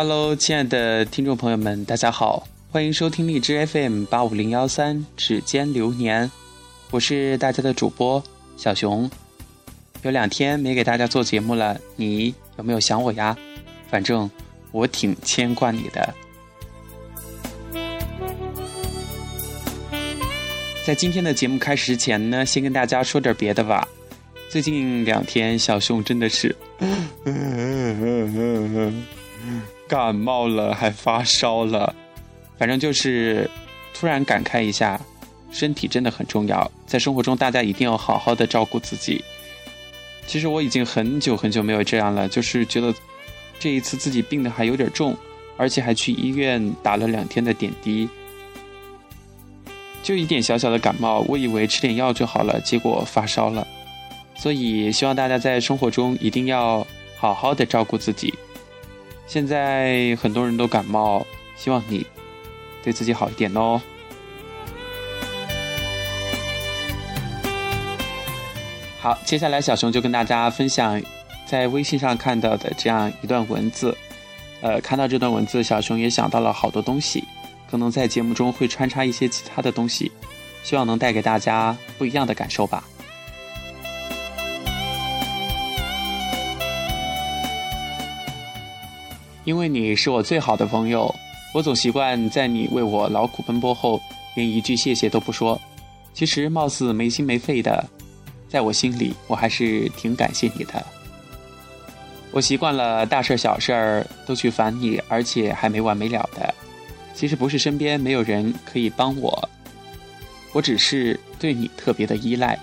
[0.00, 6.30] Hello，亲爱的听众朋友们，大家好，欢迎收听荔枝 FM 八五零幺三指尖流年，
[6.92, 8.22] 我是大家的主播
[8.56, 9.10] 小熊。
[10.02, 13.36] 有两天没给大家做节目了，你有没有想我呀？
[13.90, 14.30] 反正
[14.70, 16.14] 我挺牵挂你的。
[20.86, 23.88] 在今天的节目开始之前呢，先跟大家说点别的吧。
[24.48, 26.54] 最近两天，小熊真的是
[29.88, 31.94] 感冒了，还发烧了。
[32.58, 33.50] 反正就是
[33.94, 35.00] 突然感慨一下，
[35.50, 36.70] 身体真的很重要。
[36.86, 39.24] 在生活中，大家一定要好好的照顾自己。
[40.26, 42.94] 其实我已经很久很久没有这样了，就是觉得
[43.58, 45.16] 这一次自己病的还有点重，
[45.56, 48.06] 而且还去医院打了两天的点滴。
[50.02, 53.66] 就一点小小的感冒，我以为吃点药就好了，结果发烧了。
[54.36, 56.86] 所以希望大家在生活中一定要
[57.16, 58.32] 好好的照顾自己。
[59.28, 62.04] 现在很多人都感冒，希望你
[62.82, 63.80] 对自己好一点哦。
[68.98, 71.00] 好，接下来小熊就跟大家分享
[71.46, 73.96] 在微信上看到的这样一段文字。
[74.60, 77.22] 呃，看到这段文字，小熊也想到了好多东西，
[77.70, 80.10] 可能在节目中会穿插一些其他的东西，
[80.64, 82.82] 希望能带给大家不一样的感受吧。
[89.48, 91.14] 因为你是我最好的朋友，
[91.54, 93.98] 我总习惯在你为我劳苦奔波后，
[94.36, 95.58] 连一句谢谢都不说。
[96.12, 97.82] 其实貌似没心没肺的。
[98.46, 100.84] 在我心里，我还是挺感谢你的。
[102.30, 106.54] 我习惯了大事小事儿都去烦你，而且还没完没了的。
[107.14, 109.48] 其实不是身边没有人可以帮我，
[110.52, 112.58] 我只是对你特别的依赖。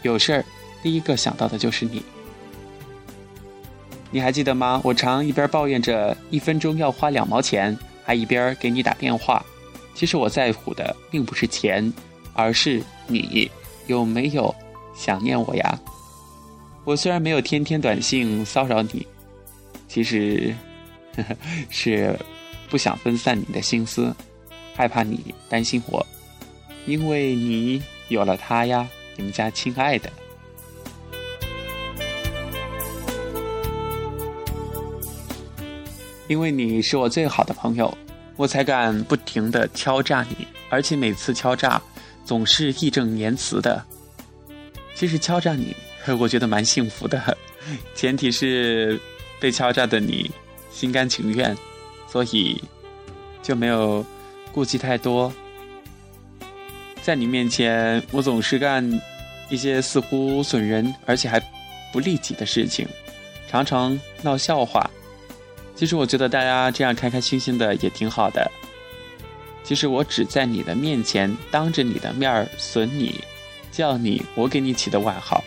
[0.00, 0.44] 有事儿，
[0.82, 2.02] 第一个想到的就是你。
[4.14, 4.80] 你还记得吗？
[4.84, 9.44] 我常一边抱怨着一分钟要花两毛钱，还一边给你打电话。
[9.92, 11.92] 其实我在乎的并不是钱，
[12.32, 13.50] 而是你
[13.88, 14.54] 有没有。
[14.94, 15.76] 想念我呀！
[16.84, 19.04] 我虽然没有天天短信骚扰你，
[19.88, 20.54] 其实
[21.68, 22.16] 是
[22.70, 24.14] 不想分散你的心思，
[24.76, 26.06] 害怕你担心我，
[26.86, 30.08] 因为你有了他呀，你们家亲爱的。
[36.26, 37.96] 因为你是我最好的朋友，
[38.36, 41.80] 我才敢不停的敲诈你，而且每次敲诈
[42.24, 43.84] 总是义正言辞的。
[44.94, 45.74] 其实敲诈你，
[46.18, 47.36] 我觉得蛮幸福的，
[47.94, 48.98] 前提是
[49.38, 50.30] 被敲诈的你
[50.70, 51.56] 心甘情愿，
[52.10, 52.62] 所以
[53.42, 54.04] 就没有
[54.52, 55.32] 顾忌太多。
[57.02, 58.82] 在你面前，我总是干
[59.50, 61.38] 一些似乎损人而且还
[61.92, 62.88] 不利己的事情，
[63.50, 64.88] 常常闹笑话。
[65.74, 68.50] 其实我觉得大家这样开开心心的也挺好的。
[69.62, 73.22] 其实我只在你的面前，当着你的面儿损你。
[73.72, 75.42] 叫你，我给你起的外号，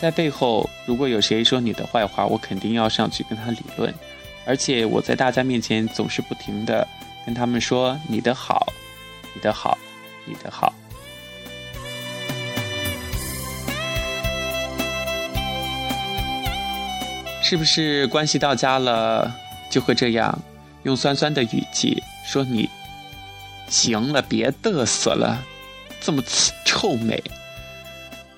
[0.00, 3.92] 在背后如果有谁说你的坏话，我肯定要上去跟他理论。
[4.46, 6.88] 而且我在大家面前总是不停的
[7.26, 8.72] 跟他们说你的好，
[9.34, 9.76] 你的好，
[10.24, 10.72] 你的好。
[17.42, 19.30] 是不是关系到家了
[19.70, 20.38] 就会这样，
[20.82, 22.68] 用酸酸的语气说你？
[23.68, 25.44] 行了，别嘚瑟了，
[26.00, 26.22] 这么
[26.64, 27.22] 臭美。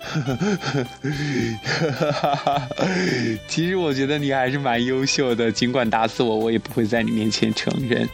[3.47, 8.09] 其实我觉得你还是蛮优秀的，尽管打死我，我也不会在你面前承认。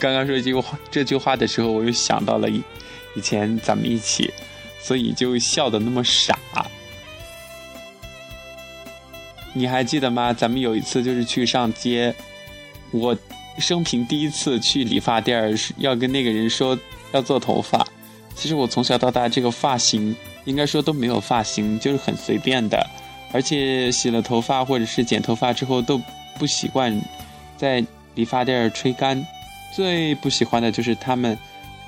[0.00, 2.62] 刚刚说这句话这句话的时候，我又想到了以
[3.14, 4.32] 以前咱们一起，
[4.80, 6.38] 所以就笑得那么傻。
[9.52, 10.32] 你还记得吗？
[10.32, 12.14] 咱们有一次就是去上街，
[12.94, 13.16] 我
[13.58, 16.78] 生平第一次去理发店儿，要跟那个人说
[17.12, 17.86] 要做头发。
[18.34, 20.16] 其实我从小到大这个发型。
[20.44, 22.86] 应该说都没有发型，就是很随便的，
[23.32, 25.98] 而且洗了头发或者是剪头发之后都
[26.38, 27.00] 不习惯
[27.56, 27.82] 在
[28.14, 29.26] 理发店儿吹干，
[29.74, 31.38] 最不喜欢的就是他们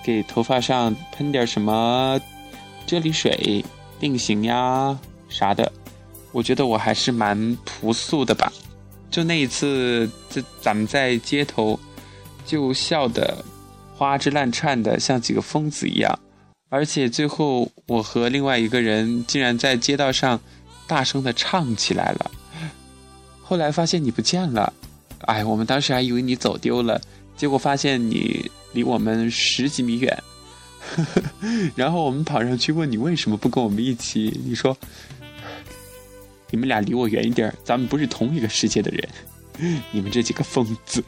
[0.02, 2.19] 给头发上喷点什么
[2.86, 3.62] 啫喱水、
[4.00, 4.98] 定型呀
[5.28, 5.70] 啥的。
[6.32, 8.50] 我觉得我还是蛮朴素的吧。
[9.11, 11.79] 就那一次，就咱们在街头
[12.44, 13.44] 就笑得
[13.94, 16.19] 花枝乱颤的，像几个疯子一样。
[16.69, 20.38] 而且最后，我和另外一个人竟然在街道上
[20.87, 22.31] 大声的唱起来了。
[23.43, 24.73] 后来发现你不见了，
[25.20, 27.00] 哎，我们当时还以为你走丢了，
[27.37, 30.23] 结果发现你离我们十几米远。
[31.75, 34.76] 然后我们跑上去问你为什么不跟我们一起，你说
[36.50, 39.08] 你们俩离我远一点咱们不是同一个世界的人
[39.90, 41.02] 你们这几个疯子。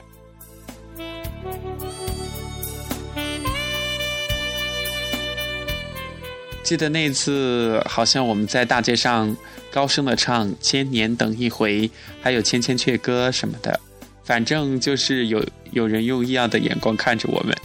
[6.68, 9.34] 记得那次好像我们在大街上
[9.70, 11.90] 高声的唱千年等一回
[12.20, 13.80] 还有千千阙歌什么的
[14.22, 17.56] 反正就是有有人用异样的眼光看着我们。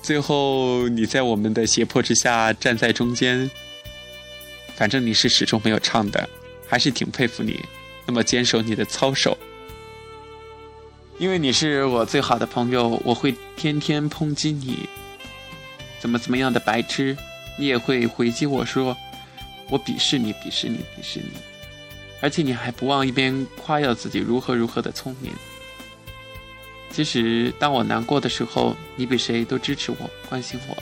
[0.00, 3.50] 最后你在我们的胁迫之下站在中间
[4.76, 6.28] 反正你是始终没有唱的。
[6.68, 7.60] 还是挺佩服你，
[8.06, 9.36] 那么坚守你的操守。
[11.18, 14.88] 因为你是我最好的朋友，我会天天抨击你，
[15.98, 17.16] 怎么怎么样的白痴，
[17.58, 18.94] 你也会回击我说，
[19.70, 21.30] 我鄙视你，鄙视你，鄙视你，
[22.20, 25.32] 而且你还不忘一边夸耀自己如何如何的聪明。
[26.92, 30.76] 其实当我难过的时候，你比谁都支持我，关心我。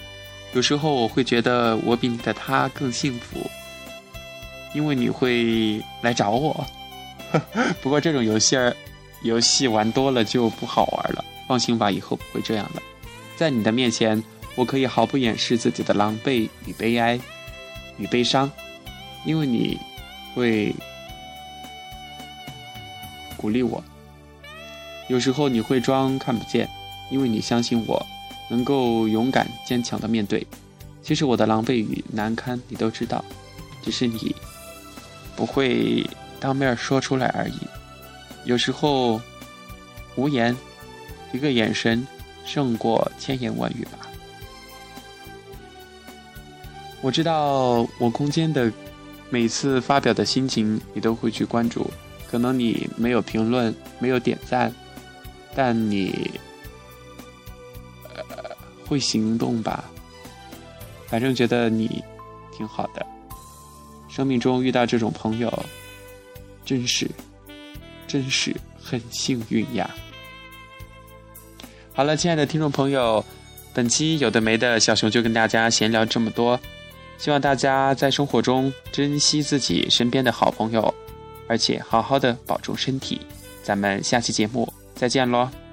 [0.52, 3.48] 有时候我会觉得我比你的他更幸福，
[4.74, 6.66] 因为你会来找我。
[7.80, 8.76] 不过这种游戏儿。
[9.22, 12.82] 游戏玩多了就不好玩了，放心吧，以后不会这样了。
[13.38, 14.22] 在你的面前，
[14.54, 17.18] 我可以毫不掩饰自己的狼狈与悲哀
[17.96, 18.52] 与悲伤，
[19.24, 19.80] 因为你
[20.34, 20.74] 会
[23.38, 23.82] 鼓励我。
[25.08, 26.68] 有时候你会装看不见，
[27.10, 28.06] 因为你相信我
[28.50, 30.46] 能够勇敢坚强的面对。
[31.02, 33.24] 其实我的狼狈与难堪你都知道，
[33.82, 34.36] 只是你
[35.36, 36.08] 不会
[36.38, 37.58] 当面说出来而已。
[38.44, 39.20] 有时候，
[40.16, 40.56] 无言，
[41.32, 42.06] 一个眼神，
[42.44, 43.98] 胜过千言万语吧。
[47.00, 48.72] 我知道我空间的
[49.31, 51.90] 每次发表的心情，你都会去关注。
[52.31, 54.72] 可能你没有评论，没有点赞，
[55.54, 56.31] 但你
[58.14, 58.22] 呃
[58.86, 59.84] 会行动吧。
[61.06, 62.02] 反正觉得你
[62.56, 63.06] 挺好的。
[64.14, 65.50] 生命中遇到这种朋友，
[66.64, 67.11] 真是。
[68.06, 69.90] 真是很幸运呀！
[71.93, 73.25] 好了，亲爱的听众朋友，
[73.72, 76.61] 本期有的没的小熊就跟大家闲聊这么多，
[77.19, 80.94] 希望大家在生活中珍惜自己身边的好朋友，
[81.49, 83.20] 而且好好的保重身体。
[83.64, 85.63] 咱们下期节目再见喽！